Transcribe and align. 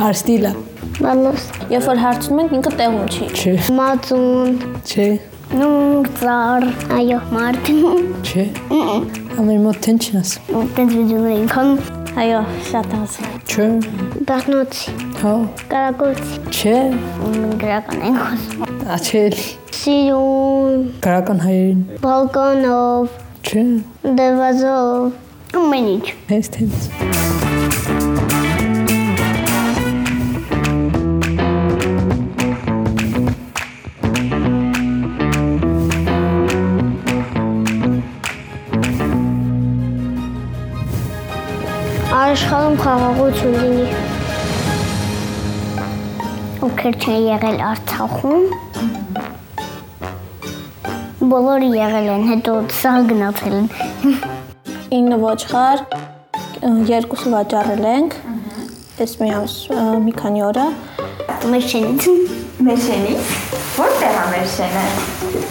Արստիլա։ 0.00 0.50
Բալոս։ 1.00 1.42
Երբ 1.70 1.84
որ 1.86 2.00
հարցնում 2.02 2.40
ենք, 2.42 2.52
ինքը 2.58 2.72
տեղում 2.80 3.06
չի։ 3.14 3.28
Չէ, 3.36 3.52
Մածուն։ 3.76 4.58
չէ, 4.84 5.08
Նունգ 5.60 6.10
ծար։ 6.20 6.68
Այո, 6.98 7.20
մարդ։ 7.36 7.72
չէ։ 8.26 8.44
Ամեն 8.80 9.64
մոտ 9.68 9.80
թեն 9.86 10.04
չնաս։ 10.04 10.36
Տենց 10.50 10.98
վիդեոներ 10.98 11.40
ինքան 11.44 11.99
Այո, 12.18 12.40
շատ 12.66 12.94
ասում։ 12.96 13.34
Չէ, 13.46 13.66
բախնոցի, 14.26 14.94
հա, 15.20 15.34
կարակոցի, 15.70 16.40
չէ, 16.50 16.74
գրական 17.62 18.02
են 18.08 18.18
խոսում։ 18.18 18.74
աչել, 18.96 19.38
Սիրուն, 19.78 20.82
քրական 21.06 21.44
հայերին։ 21.46 21.86
բալկոնով, 22.02 23.16
Չէ, 23.46 23.64
դեվազով, 24.18 25.08
ամեն 25.62 25.90
ինչ։ 25.96 26.14
հենց 26.34 26.54
թենց։ 26.58 27.19
խաղաղություն 42.90 43.52
լինի։ 43.54 43.82
Ովքեր 46.66 46.96
չեն 47.04 47.20
եղել 47.22 47.60
Արցախում։ 47.66 48.48
Բոլորը 51.30 51.68
եղել 51.76 52.08
են, 52.16 52.24
հետո 52.32 52.54
սա 52.80 52.94
գնացել 53.12 53.54
են։ 53.60 53.70
9 54.96 55.20
ոչխար, 55.22 55.84
երկուսը 56.90 57.34
վաճառել 57.36 57.86
ենք։ 57.92 58.18
Այս 59.06 59.16
մի 59.22 59.30
ամս, 59.38 59.56
մի 60.08 60.16
քանի 60.18 60.44
օր 60.50 60.62
է։ 60.64 60.68
Մեր 61.54 61.66
շենից։ 61.70 62.10
Մեշենի։ 62.70 63.16
Որտեղ 63.78 64.20
է 64.24 64.28
Մեշենը։ 64.34 64.86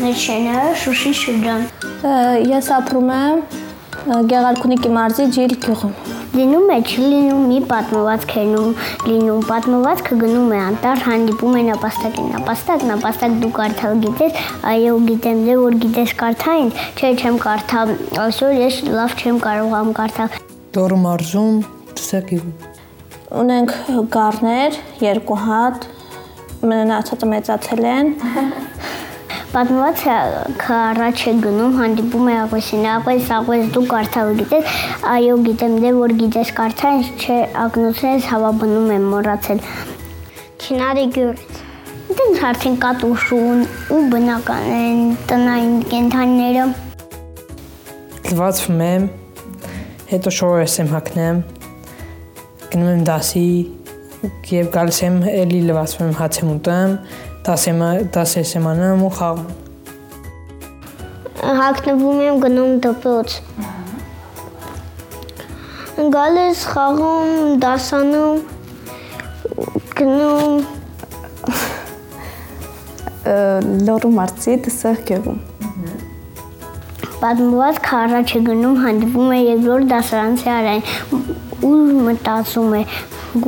Մեր 0.03 0.23
շենը 0.27 0.69
Շուշի 0.83 1.17
շրջան։ 1.23 1.67
Ես 2.51 2.73
ապրում 2.83 3.11
եմ 3.21 3.43
Գեղարքունիքի 4.33 4.97
մարզի 4.99 5.33
Ջիլ 5.39 5.61
գյուղում։ 5.63 6.18
Լինում 6.29 6.67
է, 6.69 6.75
չի 6.85 7.05
լինում 7.09 7.45
մի 7.49 7.55
պատմվածք 7.69 8.33
հերնում, 8.37 8.73
լինում 9.09 9.39
պատմվածքը 9.47 10.17
գնում 10.19 10.51
է 10.53 10.59
անտար, 10.61 10.99
հանդիպում 11.07 11.55
է 11.57 11.63
նապաստակին, 11.69 12.27
նապաստակ, 12.35 12.85
նապաստակ 12.89 13.37
դու 13.41 13.49
կարդալ 13.55 14.03
գիտես, 14.03 14.43
այո 14.69 14.93
գիտեմ, 15.07 15.41
դե 15.47 15.55
որ 15.63 15.77
գիտես 15.85 16.13
կարդային, 16.21 16.69
չէ 16.99 17.11
չեմ 17.17 17.39
կարդա, 17.47 17.81
այսօր 18.29 18.53
ես 18.59 18.79
լավ 18.93 19.17
չեմ 19.17 19.41
կարողամ 19.47 19.91
կարդալ։ 19.99 20.39
Դորը 20.77 21.01
մարզում, 21.09 21.59
դսակի։ 21.97 22.41
Ունենք 23.41 23.75
գառներ, 24.13 24.81
երկու 25.09 25.39
հատ, 25.49 25.89
մնացածը 26.69 27.33
մեծացել 27.33 27.85
են։ 27.97 28.13
Պատմվածքը 29.49 30.75
առաջ 30.77 31.21
է 31.25 31.31
գնում, 31.41 31.71
հանդիպում 31.79 32.27
է 32.29 32.33
աղվեսին, 32.37 32.83
աղվես, 32.85 33.29
աղվես 33.33 33.69
դու 33.73 33.81
կարդալ 33.89 34.27
գիտես, 34.37 34.73
այո 35.09 35.37
գիտեմ, 35.47 35.77
դե 35.81 35.93
որ 35.95 36.11
գիտես 36.19 36.51
կարդային, 36.59 37.07
չէ 37.17 37.37
ակնոցես 37.63 38.27
հավաբնում 38.29 38.91
եմ 38.93 39.07
մոռացել։ 39.13 39.63
Չինարի 40.59 41.05
գյուղից։ 41.15 41.63
Դենց 42.19 42.43
արդեն 42.49 42.77
կատուշուն 42.83 43.63
ու 43.95 44.03
բնական 44.13 44.69
են 44.75 45.01
տնային 45.31 45.73
կենթանիները։ 45.95 46.67
Լվացվում 48.29 48.83
եմ, 48.85 49.07
հետո 50.13 50.35
շորես 50.37 50.77
եմ 50.83 50.93
հակնեմ, 50.93 51.41
գնում 52.69 52.93
եմ 52.93 53.01
դասի 53.09 53.49
եւ 54.49 54.69
գալիս 54.77 55.01
եմ 55.09 55.19
էլի 55.31 55.59
լվացվում 55.69 56.09
եմ 56.09 56.15
հաց 56.19 56.39
եմ 56.43 56.49
ուտեմ, 56.53 56.95
դասեմ 57.49 57.79
դասես 58.13 58.49
եմ 58.59 58.65
անում 58.69 58.99
ու 59.07 59.07
խաղում։ 59.17 59.53
Հակնվում 61.59 62.19
եմ 62.21 62.35
գնում 62.43 62.73
դպրոց։ 62.83 63.37
Գալիս 66.13 66.61
խաղում, 66.73 67.31
դասանում, 67.63 68.37
գնում 69.97 70.53
լորու 73.89 74.13
մարզի 74.19 74.59
դսեղ 74.69 75.01
գյուղում։ 75.09 75.41
Պատմված 77.23 77.81
քարաչ 77.89 78.27
է 78.29 78.43
գնում, 78.51 78.77
հանդիպում 78.85 79.33
է 79.33 79.41
երկրորդ 79.41 79.89
դասարանցի 79.95 80.53
արայն 80.59 80.83
ու 81.65 81.73
մտածում 82.05 82.77
է 82.77 82.85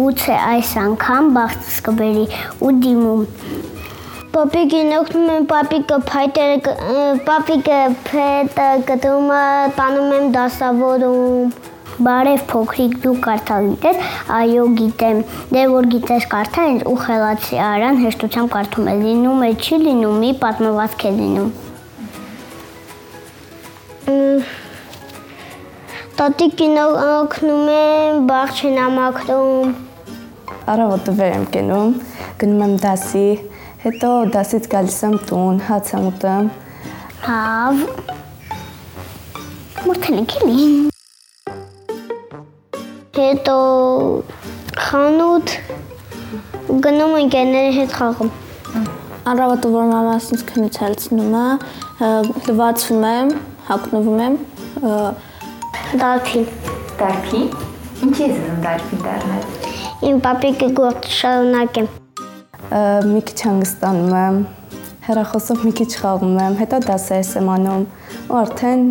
գուցե 0.01 0.35
այս 0.41 0.75
անգամ 0.89 1.31
բախտս 1.37 1.77
կբերի 1.85 2.25
ու 2.65 2.75
դիմում 2.81 3.23
Պապիկին 4.31 4.93
օգնում 4.95 5.29
եմ 5.31 5.45
պապիկը 5.49 5.95
փայտերը 6.07 6.75
պապիկը 7.27 7.79
փետը 8.05 8.67
կտրում 8.87 9.33
է 9.35 9.41
տանում 9.75 10.13
եմ 10.17 10.29
դասավորում 10.35 11.51
Բարև 12.05 12.45
փոքրիկ 12.49 12.93
դու 13.03 13.11
կարդալ 13.25 13.67
գիտես, 13.73 13.97
այո 14.37 14.63
գիտեմ։ 14.77 15.19
Դե 15.51 15.65
որ 15.73 15.89
գիտես 15.91 16.29
կարդա 16.31 16.63
ինձ 16.71 16.85
ու 16.87 16.95
խելացի 17.01 17.59
արան 17.65 17.99
հեշտությամբ 18.05 18.53
կարդում 18.55 18.87
է։ 18.87 18.95
Լինում 19.01 19.43
է, 19.45 19.51
չի 19.59 19.81
լինում, 19.83 20.15
մի 20.23 20.31
պատմվածք 20.45 21.05
է 21.05 21.13
լինում։ 21.19 21.51
Տատիկին 26.21 26.75
օգնում 26.87 27.71
եմ, 27.75 28.25
բաղ 28.31 28.57
չեն 28.57 28.83
ամակրում։ 28.87 29.77
Առավոտը 30.71 31.11
վեր 31.19 31.31
եմ 31.37 31.45
կենում, 31.53 31.95
գնում 32.41 32.61
եմ 32.65 32.75
դասի, 32.81 33.29
հետո 33.85 34.11
դասից 34.33 34.67
գալիս 34.75 34.99
եմ 35.07 35.15
տուն, 35.29 35.63
հաց 35.69 35.95
եմ 35.97 36.11
ուտում, 36.11 36.51
Հավ։ 37.21 37.81
Մորթենեք 39.85 40.31
էլի։ 40.39 40.63
Հետո 43.17 43.57
խանութ 44.87 45.53
գնում 46.87 47.13
ընկերների 47.19 47.75
հետ 47.77 47.95
խաղում։ 47.99 48.33
Առավոտը 49.35 49.73
որ 49.77 49.87
մամաս 49.93 50.31
ինձ 50.33 50.43
քնից 50.49 50.81
հալցնում 50.81 51.37
է, 51.43 51.45
լվացվում 52.49 53.07
եմ, 53.13 53.33
հագնվում 53.69 54.27
եմ, 54.27 54.41
ը, 54.81 54.97
Դարփին։ 56.01 56.51
Դարփի։ 57.05 57.47
Ինչի 58.01 58.29
ես 58.29 58.37
ուզում 58.41 58.61
դարփին 58.65 59.07
դառնալ։ 59.09 59.49
Իմ 60.09 60.21
պապիկը 60.25 60.75
գործ 60.81 61.11
շարունակեմ։ 61.21 61.97
մի 62.71 63.21
քիչ 63.27 63.39
հանգստանում 63.43 64.13
եմ, 64.15 64.35
հեռախոսով 65.03 65.63
մի 65.65 65.71
քիչ 65.75 65.89
խաղում 65.99 66.37
եմ, 66.39 66.53
հետո 66.61 66.77
դասերս 66.85 67.31
եմ 67.41 67.49
անում 67.51 67.81
ու 68.31 68.37
արդեն 68.41 68.85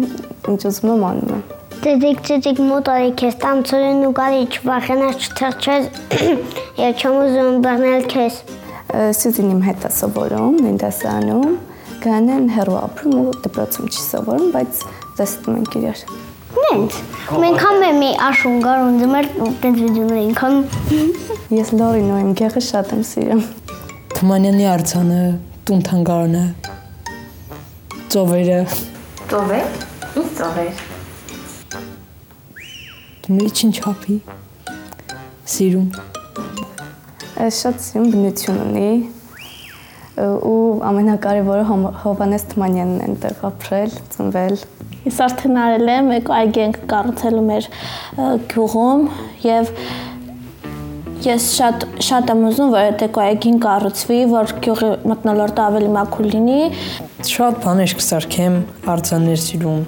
ինչ 0.52 0.60
ուզում 0.68 0.90
եմ 0.90 1.04
անում 1.10 1.30
եմ։ 1.36 1.44
Ծեծիկ 1.80 2.20
ծեծիկ 2.28 2.60
մոտորի 2.66 3.12
քեզ 3.22 3.38
տամ 3.40 3.62
ծորեն 3.70 4.02
ու 4.04 4.12
գալի 4.20 4.42
չվախենաս 4.52 5.28
չթրջես 5.30 5.86
եւ 6.84 7.00
չեմ 7.00 7.16
ուզում 7.22 7.60
բռնել 7.64 8.04
քեզ։ 8.12 8.40
Սյուզին 9.16 9.54
իմ 9.54 9.62
հետ 9.64 9.86
է 9.88 9.92
սովորում, 9.96 10.60
նույն 10.60 10.78
դասարանում, 10.84 11.56
գանեն 12.04 12.46
հեռու 12.58 12.78
ապրում 12.84 13.16
ու 13.22 13.34
դպրոցում 13.46 13.88
չի 13.94 14.04
սովորում, 14.10 14.52
բայց 14.58 14.84
տեսնում 15.20 15.58
ենք 15.60 15.80
իրար։ 15.80 16.04
Նենց։ 16.60 17.00
Մենք 17.40 17.64
համ 17.64 17.84
եմ 17.86 17.98
մի 18.02 18.12
աշուն 18.28 18.62
գարուն 18.66 18.96
դմեր 19.00 19.28
տենց 19.62 19.82
վիդեոներ 19.86 20.22
ինքան 20.26 20.56
Ես 21.50 21.70
Լորին 21.74 22.10
ու 22.14 22.18
իմ 22.20 22.34
գեղը 22.38 22.60
շատ 22.62 22.92
եմ 22.94 23.00
սիրում։ 23.06 23.40
Թումանյանի 24.20 24.64
արձանը, 24.68 25.18
տուն 25.64 25.82
թանգարանը, 25.86 26.40
ծովերը, 28.12 28.56
Ծովեր։ 29.30 29.78
Ինչ 30.20 30.30
ծովեր։ 30.36 30.80
միջին 33.30 33.72
չափի 33.78 34.16
սիրում։ 35.52 35.86
Ը, 37.40 37.46
Շատ 37.60 37.80
սիրում 37.86 38.10
բնություն 38.12 38.58
ունի 38.66 38.90
ու 40.50 40.58
ամենակարևորը 40.90 41.64
Հովանես 42.02 42.46
Թումանյանն 42.52 43.00
է 43.00 43.06
այնտեղ 43.08 43.40
ապրել, 43.48 43.96
ծնվել։ 44.16 44.58
Ես 45.06 45.22
արդեն 45.30 45.60
արել 45.64 45.94
եմ, 45.94 46.12
մեկ 46.12 46.32
այգի 46.40 46.64
ենք 46.66 46.82
կառուցելու 46.92 47.46
մեր 47.48 47.70
գյուղում 48.52 49.08
եւ 49.46 49.72
ես 51.30 51.48
շատ 51.54 51.89
շատ 52.00 52.30
եմ 52.32 52.46
ուզում, 52.50 52.70
որ 52.72 52.86
այդ 52.90 53.18
այգին 53.24 53.58
կառուցվի, 53.64 54.20
որ 54.30 54.54
գյուղի 54.64 54.90
մտնոլորտը 55.10 55.62
ավելի 55.66 55.90
մաքուր 55.96 56.30
լինի, 56.34 56.60
Շատ 57.30 57.58
բաներ 57.60 57.92
կսարքեմ, 58.00 58.54
արձաններ 58.88 59.40
սիրում։ 59.44 59.82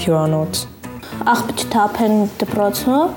Հյուրանոց։ 0.00 0.62
աղբը 1.32 1.54
չթափեն 1.56 2.14
դպրոցում, 2.40 3.12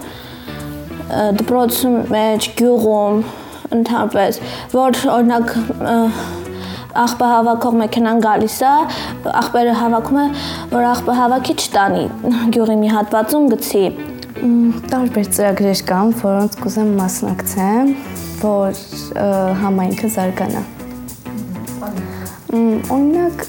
դպրոցում 1.39 1.95
մեջ 2.13 2.49
գյուղում 2.59 3.23
ընդհանրապես, 3.79 4.41
որ 4.75 4.99
օրինակ 5.15 5.55
աղբը 6.99 7.31
հավաքող 7.33 7.75
մեքենան 7.83 8.21
գալիս 8.25 8.59
է, 8.65 8.75
աղբերը 9.43 9.75
հավաքում 9.79 10.19
է, 10.19 10.27
որ 10.75 10.87
աղբը 10.93 11.17
հավաքի 11.19 11.57
չտանի 11.63 12.05
գյուղի 12.55 12.79
մի 12.83 12.95
հատվածում 12.95 13.51
գցի։ 13.53 13.83
Տարբեր 14.39 15.27
ծրագրեր 15.35 15.79
կան, 15.83 16.11
որոնց 16.21 16.53
կուզեմ 16.63 16.91
մասնակցեմ, 16.95 17.89
որ 18.39 18.77
համայնքը 19.59 20.09
զարգանա։ 20.13 20.61
Օրինակ 22.95 23.43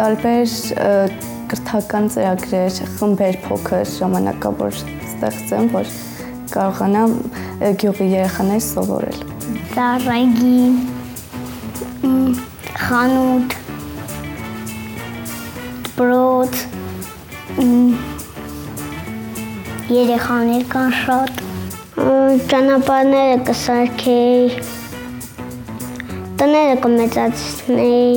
տարբեր 0.00 0.56
կրթական 1.52 2.10
ծրագրեր, 2.16 2.80
խմբեր 2.96 3.38
փոքր 3.46 3.86
ժամանակավոր 4.00 4.80
ստեղծեմ, 4.82 5.70
որ 5.76 5.94
կարողանամ 6.56 7.16
գյուղի 7.84 8.10
երեխաներ 8.16 8.62
սովորել։ 8.66 9.18
Ծառայգի 9.76 10.58
խանութ 12.82 13.58
բրոդ 16.02 16.54
երեխաներ 19.92 20.62
կան 20.72 20.94
շատ 20.98 21.42
ճանապարհները 22.52 23.34
կսարքեի 23.48 24.46
տները 26.40 26.78
կմեծացնեի 26.86 28.08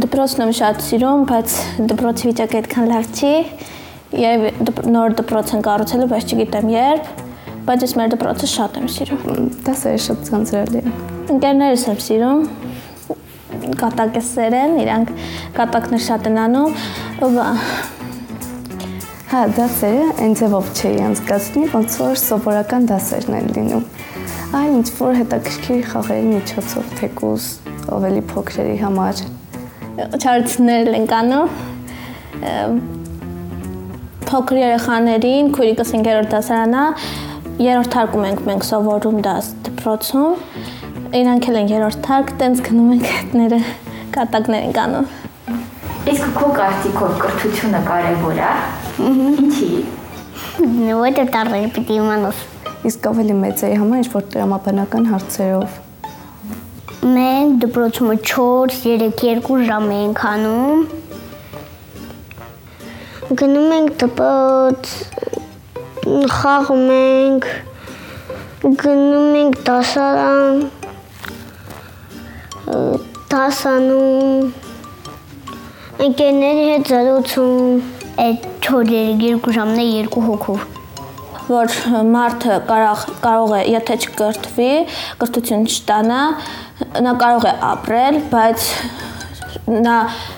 դպրոցն 0.00 0.42
եմ 0.44 0.52
շատ 0.60 0.82
սիրում, 0.86 1.22
բայց 1.30 1.54
դպրոցի 1.90 2.28
վիճակը 2.30 2.58
այդքան 2.60 2.90
լավ 2.90 3.06
չի։ 3.20 3.32
Եվ 4.20 4.44
նոր 4.94 5.14
դպրոց 5.20 5.52
են 5.56 5.64
կառուցելու, 5.66 6.08
բայց 6.10 6.34
չգիտեմ 6.34 6.72
երբ, 6.74 7.08
բայց 7.68 7.86
ես 7.86 7.94
մեր 8.00 8.12
դպրոցը 8.16 8.50
շատ 8.54 8.78
եմ 8.80 8.90
սիրում։ 8.96 9.22
Դասերը 9.66 10.02
շատ 10.06 10.26
ցանցրալի 10.30 10.80
են։ 10.80 10.98
Ընկերներս 11.36 11.86
եմ 11.90 12.02
սիրում, 12.06 12.42
կատակեսեր 13.84 14.58
են, 14.60 14.76
իրանք 14.84 15.14
կատակներ 15.58 16.04
շատ 16.10 16.30
են 16.30 16.44
անում, 16.48 16.78
Հա, 19.30 19.44
դասերը 19.54 20.06
այն 20.24 20.32
ձևով 20.40 20.68
չի 20.74 20.88
անցկացնի, 21.06 21.60
ոնց 21.70 21.96
որ 22.00 22.16
սովորական 22.18 22.86
դասերն 22.90 23.36
են 23.38 23.44
լինում։ 23.54 23.84
Այլ 24.58 24.72
ինչ 24.74 24.88
որ 24.96 25.12
հետաքրքիր 25.20 25.84
խաղերի 25.92 26.24
միջոցով 26.32 26.88
թեկուզ 26.98 27.46
ավելի 27.94 28.22
փոքրերի 28.32 28.74
համար 28.80 29.22
չարցներ 30.18 30.90
են 30.98 31.06
կանում 31.12 31.54
փոքր 34.32 34.60
երեխաներին 34.64 35.54
քույրիկս 35.54 35.94
5-րդ 35.94 36.34
դասարանա 36.34 36.82
երրորդ 37.68 37.98
հարկում 38.00 38.28
ենք 38.32 38.44
մենք 38.50 38.68
սովորում 38.72 39.24
դաս 39.30 39.54
դպրոցում 39.70 41.16
իրանք 41.22 41.50
էլ 41.54 41.62
են 41.62 41.74
երրորդ 41.76 42.12
հարկ 42.16 42.36
տենց 42.42 42.66
գնում 42.66 42.92
ենք 42.98 43.10
հետները 43.14 43.64
կատակներ 44.18 44.62
են 44.66 44.78
կանում 44.82 45.10
Իսկ 46.10 46.30
քո 46.34 46.46
կարծիքով 46.56 47.18
կրթությունը 47.22 47.80
կարևոր 47.86 48.38
է։ 48.40 48.52
Ինչի։ 49.00 49.68
Որտե 51.00 51.24
տարբեր 51.34 51.68
պիտի 51.76 51.94
իմանաս։ 52.00 52.40
Իսկ 52.90 53.06
ավելի 53.10 53.36
մեծերի 53.38 53.78
համար 53.80 54.02
ինչ-որ 54.02 54.26
տրամաբանական 54.34 55.06
հարցերով։ 55.10 55.78
Մենք 57.14 57.56
դպրոցում 57.64 58.10
4-3-2 58.32 59.58
ժամ 59.70 59.88
ենք 59.96 60.22
անում։ 60.30 60.84
Գնում 63.40 63.74
ենք 63.78 63.96
դպրոց, 64.04 64.92
խաղում 66.36 66.88
ենք, 66.96 67.50
գնում 68.84 69.38
ենք 69.44 69.60
դասարան, 69.70 70.64
դասանում 73.30 74.68
Ընկերների 76.00 76.62
հետ 76.66 76.86
զրուցում 76.88 77.80
այդ 78.24 78.44
4-2 78.68 79.56
ժամն 79.56 79.82
է 79.82 79.88
երկու 79.88 80.26
հոգով 80.28 80.68
որ 81.50 81.72
մարդը 82.14 82.56
կարող 82.68 83.04
կարող 83.24 83.52
է 83.58 83.60
եթե 83.74 83.96
չկրթվի, 84.04 84.72
կրթություն 85.20 85.64
չստանա, 85.66 86.18
նա 87.02 87.14
կարող 87.22 87.46
է 87.50 87.54
ապրել, 87.70 88.18
բայց 88.30 88.66
նա 89.70 89.96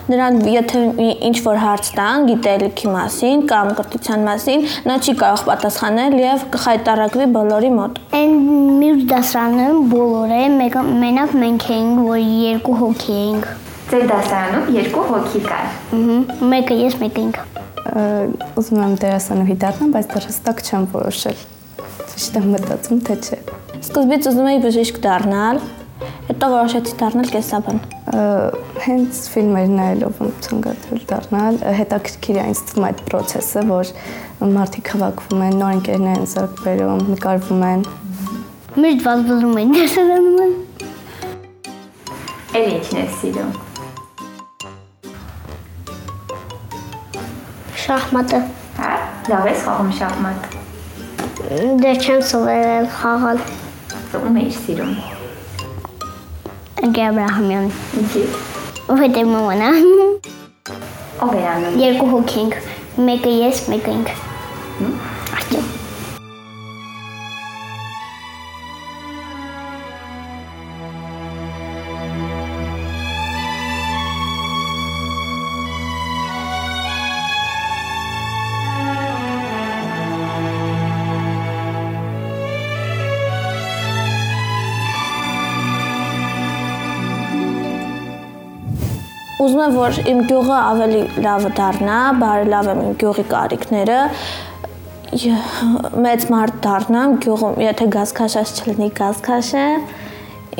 նրան 0.09 0.39
եթե 0.53 0.81
ինչ 1.29 1.35
որ 1.45 1.59
հարց 1.63 1.89
տան 1.97 2.27
գիտելիքի 2.29 2.91
մասին 2.93 3.43
կամ 3.49 3.71
կրթության 3.79 4.25
մասին, 4.27 4.65
նա 4.89 4.97
չի 5.01 5.15
կարող 5.21 5.43
պատասխանել 5.49 6.17
եւ 6.21 6.45
կխայտարակվի 6.55 7.27
բոլորի 7.37 7.71
մոտ։ 7.77 7.99
Այն 8.19 8.37
մյուս 8.83 9.03
դասարանում 9.13 9.83
բոլորը 9.93 10.41
մենակ 11.03 11.35
մենք 11.43 11.67
էինք, 11.77 12.05
որ 12.09 12.23
երկու 12.43 12.79
հոգի 12.83 13.19
էինք։ 13.23 13.51
Ձեր 13.93 14.07
դասարանում 14.13 14.71
երկու 14.79 15.09
հոգի 15.11 15.45
կար։ 15.49 15.69
Ահա, 15.99 16.23
մեկը 16.53 16.81
ես, 16.85 16.99
մեկը 17.03 17.27
ինքը։ 17.27 17.62
Ուզում 17.83 18.79
եմ 18.79 18.93
դերասանուհի 19.01 19.55
դառնալ, 19.59 19.89
բայց 19.93 20.05
դեռ 20.13 20.27
հստակ 20.29 20.61
չեմ 20.63 20.85
որոշել։ 20.93 21.39
Ճիշտ 22.13 22.37
եմ 22.39 22.45
մտածում, 22.53 23.01
թե 23.09 23.15
չէ։ 23.23 23.39
Սկզբից 23.83 24.27
ուզում 24.31 24.47
էի 24.53 24.61
բժիշկ 24.63 24.99
դառնալ, 25.03 25.59
հետո 26.29 26.49
որոշեցի 26.53 26.95
դառնալ 27.01 27.31
կեսաբան։ 27.33 27.81
Հենց 28.83 29.19
ֆիլմեր 29.33 29.73
նայելով 29.73 30.21
եմ 30.23 30.31
ցանկացել 30.47 31.03
դառնալ, 31.11 31.59
հետաքրքիր 31.81 32.39
է 32.39 32.45
ինձ 32.53 32.63
թվում 32.69 32.87
այդ 32.87 33.03
process-ը, 33.09 33.65
որ 33.73 33.91
մարդիկ 34.53 34.93
հավաքվում 34.93 35.43
են, 35.47 35.59
նոր 35.63 35.75
ընկերներ 35.79 36.23
են 36.23 36.31
զարգ 36.33 36.63
բերում, 36.63 37.03
նկարվում 37.17 37.67
են։ 37.73 37.85
Միշտ 38.83 39.05
վազվզում 39.09 39.61
են 39.63 39.77
դասարանում։ 39.79 40.57
Էլ 42.53 42.73
ինչն 42.79 43.03
է 43.03 43.07
սիրում։ 43.19 43.62
Շախմատը։ 47.83 48.37
Հա, 48.77 48.89
լավ 49.27 49.47
ես 49.49 49.63
խաղում 49.65 49.89
շախմատ։ 49.97 50.53
Դե 51.83 51.91
չեմ 51.99 52.21
սովորել 52.29 52.87
խաղալ։ 52.95 53.41
Ում 54.21 54.39
ես 54.39 54.59
սիրում։ 54.63 54.93
Գաբրահամյան։ 56.95 57.71
Ինչի։ 58.03 58.25
Որտե 58.87 59.25
մամանա։ 59.33 59.71
Ով 61.27 61.39
է 61.39 61.47
անում։ 61.57 61.79
Երկու 61.83 62.11
հոգի 62.13 62.43
ենք։ 62.45 62.61
Մեկը 63.09 63.39
ես, 63.43 63.65
մեկը 63.73 63.97
ինքը։ 63.99 64.22
Ուզում 89.43 89.61
եմ, 89.63 89.73
որ 89.75 89.97
իմ 90.07 90.19
գյուղը 90.29 90.57
ավելի 90.57 90.99
լավը 91.23 91.49
դառնա, 91.57 91.99
բարելավեմ 92.21 92.81
իմ 92.83 92.93
գյուղի 93.01 93.25
կարիքները, 93.33 93.97
մեծ 96.03 96.23
մարդ 96.33 96.61
դառնամ 96.63 97.17
գյուղում, 97.25 97.57
եթե 97.63 97.87
գազքաշած 97.97 98.53
չլինի 98.63 98.87
գազքաշը 98.99 99.65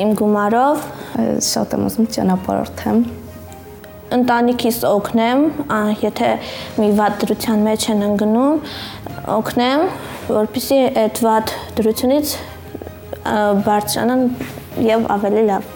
իմ 0.04 0.12
գումարով 0.20 0.84
Շատ 1.14 1.74
եմ 1.76 1.82
ուզում 1.86 2.06
ճանապարհորդեմ։ 2.14 2.96
ընտանիքիս 4.14 4.78
օգնեմ, 4.88 5.44
եթե 6.02 6.30
մի 6.82 6.88
վատ 6.98 7.20
դրության 7.22 7.62
մեջ 7.68 7.86
են 7.94 8.02
ընկնում, 8.08 8.64
օգնեմ, 9.34 9.84
որպեսզի 10.30 10.80
այդ 11.04 11.20
վատ 11.26 11.54
դրությունից 11.78 12.34
բարձրանան 13.68 14.26
եւ 14.88 15.06
ավելի 15.18 15.46
լավ 15.52 15.70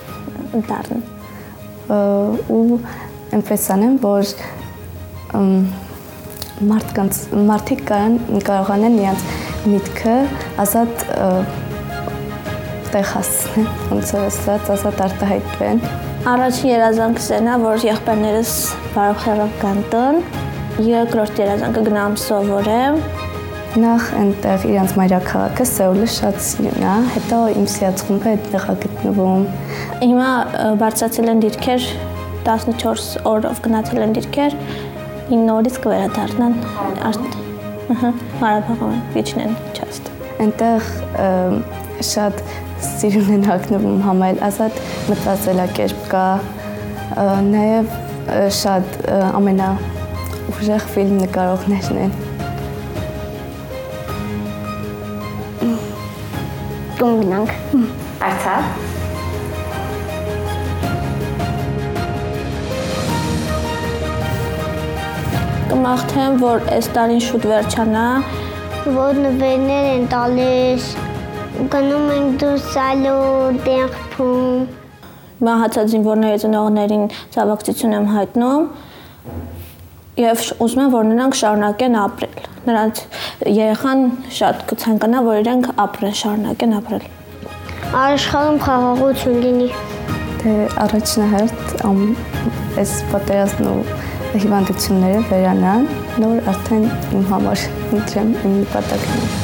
դառնան 0.58 1.17
ու 1.88 2.80
այնպես 3.38 3.68
անեմ, 3.74 3.94
որ 4.02 4.32
մարդկանց 6.68 7.20
մարդիկ 7.48 7.82
կարան 7.88 8.42
կարողանան 8.48 8.98
իրենց 8.98 9.26
միտքը 9.72 10.16
ազատ 10.64 11.04
տեղ 12.88 13.08
հասցնեն, 13.12 13.68
ոնց 13.92 14.12
որ 14.16 14.26
ասած, 14.30 14.70
ազատ 14.74 15.02
արտահայտվեն։ 15.06 15.82
Առաջին 16.32 16.70
երազանքս 16.72 17.28
է 17.36 17.40
նա, 17.46 17.56
որ 17.62 17.84
եղբայրներս 17.86 18.52
բարով 18.94 19.22
խեղով 19.24 19.56
կան 19.62 19.82
տուն, 19.92 20.20
երկրորդ 20.88 21.42
երազանքը 21.44 21.84
գնամ 21.88 22.16
սովորեմ, 22.24 23.00
նախ 23.78 24.06
այնտեղ 24.18 24.64
իրանց 24.68 24.92
մայրաքաղաքը 24.98 25.64
Սեուլը 25.68 26.06
շատ 26.14 26.38
սիրուն 26.42 26.84
է, 26.88 26.92
հետո 27.14 27.38
իմ 27.54 27.66
սիրած 27.72 28.02
խումբը 28.08 28.30
այդտեղ 28.32 28.64
է 28.72 28.74
գտնվում։ 28.84 29.44
Հիմա 30.02 30.30
բարձրացել 30.80 31.30
են 31.32 31.42
դիրքեր 31.44 31.86
14 32.48 33.28
օրով 33.28 33.60
գնացել 33.66 34.00
են 34.06 34.14
դիրքեր, 34.18 34.56
9 35.30 35.52
օրից 35.54 35.78
կվերադառնան 35.84 36.56
արդ։ 37.08 37.36
Ահա, 37.94 38.12
Ղարաբաղում 38.40 38.96
վիճնեն 39.16 39.54
չաստ։ 39.78 40.10
Այնտեղ 40.44 40.88
շատ 42.08 42.42
սիրուն 42.88 43.34
են 43.38 43.46
հագնվում 43.48 44.00
համայլ 44.06 44.42
ազատ 44.48 44.80
մտածելակերպ 45.12 46.08
կա, 46.14 46.26
նաև 47.52 47.94
շատ 48.62 48.98
ամենա 49.32 49.70
ուժեղ 50.54 50.90
ֆիլմ 50.96 51.22
նկարողներն 51.26 52.02
են։ 52.06 52.18
տուն 56.98 57.18
գնանք 57.22 57.50
Արցախ 58.26 58.64
Կմաղթեմ, 65.68 66.40
որ 66.42 66.64
այս 66.74 66.88
տարին 66.96 67.22
շուտ 67.22 67.46
վերջանա, 67.52 68.06
որ 68.96 69.22
նվերներ 69.28 69.86
են 69.92 70.08
տալիս 70.10 70.88
գնում 71.76 72.10
ենք 72.16 72.36
դուրս 72.42 72.68
ալու 72.88 73.22
դերփում 73.68 74.66
մահացած 75.48 75.94
զինվորների 75.94 76.42
ծնողներին 76.48 77.08
ցավակցություն 77.36 77.96
եմ 78.00 78.12
հայտնում 78.16 78.68
եւ 80.18 80.40
ուզում 80.66 80.80
եմ, 80.82 80.92
որ 80.96 81.04
նրանք 81.12 81.36
շարունակեն 81.38 81.96
ապրել։ 82.02 82.46
Նրանց 82.66 83.02
երեխան 83.46 84.00
շատ 84.38 84.64
կցանկանա, 84.72 85.22
որ 85.28 85.40
իրենք 85.44 85.70
ապրեն, 85.84 86.16
շարունակեն 86.22 86.74
ապրել։ 86.78 87.06
աշխարհում 87.98 88.58
խաղաղություն 88.64 89.38
լինի 89.44 89.68
Դե 90.38 90.52
առաջնահերթ 90.84 91.72
ամ 91.88 92.02
այս 92.78 92.92
պատերազմն 93.10 93.70
ու 93.72 94.38
հիվանդությունները 94.44 95.24
վերանան, 95.32 95.90
նոր 96.22 96.52
արդեն 96.54 96.86
իմ 97.18 97.26
համար 97.32 97.66
ընտրեմ 97.98 98.32
իմ 98.44 98.56
նպատակները։ 98.62 99.37